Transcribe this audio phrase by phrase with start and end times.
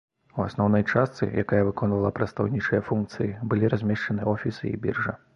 [0.37, 5.13] У асноўнай частцы, якая выконвала прадстаўнічыя функцыі, былі размешчаны офісы і біржа.